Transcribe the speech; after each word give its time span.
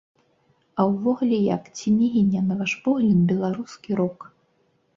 А 0.79 0.85
ўвогуле, 0.93 1.37
як, 1.55 1.63
ці 1.77 1.93
не 1.99 2.07
гіне, 2.15 2.41
на 2.49 2.59
ваш 2.63 2.73
погляд, 2.89 3.23
беларускі 3.35 3.89
рок? 4.05 4.19